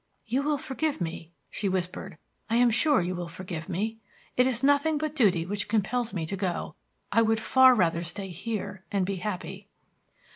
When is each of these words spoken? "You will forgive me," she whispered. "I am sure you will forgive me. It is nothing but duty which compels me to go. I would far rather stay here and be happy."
"You 0.25 0.41
will 0.41 0.57
forgive 0.57 0.99
me," 0.99 1.29
she 1.51 1.69
whispered. 1.69 2.17
"I 2.49 2.55
am 2.55 2.71
sure 2.71 3.01
you 3.01 3.13
will 3.13 3.27
forgive 3.27 3.69
me. 3.69 3.99
It 4.35 4.47
is 4.47 4.63
nothing 4.63 4.97
but 4.97 5.15
duty 5.15 5.45
which 5.45 5.67
compels 5.67 6.11
me 6.11 6.25
to 6.25 6.35
go. 6.35 6.73
I 7.11 7.21
would 7.21 7.39
far 7.39 7.75
rather 7.75 8.01
stay 8.01 8.29
here 8.29 8.83
and 8.91 9.05
be 9.05 9.17
happy." 9.17 9.67